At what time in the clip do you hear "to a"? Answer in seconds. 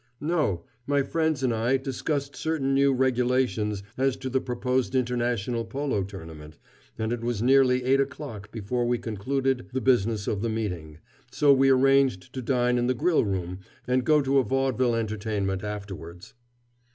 14.23-14.43